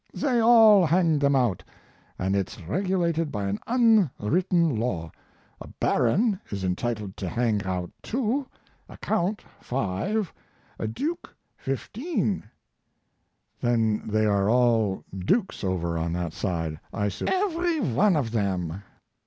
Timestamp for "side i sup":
16.33-17.29